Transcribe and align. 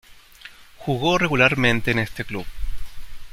Jugo 0.79 1.19
regularmente 1.19 1.91
en 1.91 1.99
este 1.99 2.25
club. 2.25 2.47